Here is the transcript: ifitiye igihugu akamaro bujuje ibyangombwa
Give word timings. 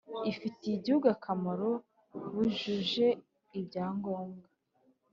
ifitiye 0.31 0.73
igihugu 0.75 1.07
akamaro 1.15 1.69
bujuje 2.31 3.07
ibyangombwa 3.59 4.47